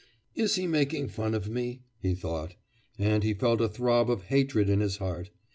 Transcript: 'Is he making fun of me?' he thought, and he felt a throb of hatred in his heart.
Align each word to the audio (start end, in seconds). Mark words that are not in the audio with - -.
'Is 0.33 0.55
he 0.55 0.65
making 0.65 1.09
fun 1.09 1.35
of 1.35 1.47
me?' 1.47 1.83
he 1.99 2.15
thought, 2.15 2.55
and 2.97 3.21
he 3.21 3.35
felt 3.35 3.61
a 3.61 3.69
throb 3.69 4.09
of 4.09 4.23
hatred 4.23 4.67
in 4.67 4.79
his 4.79 4.97
heart. 4.97 5.29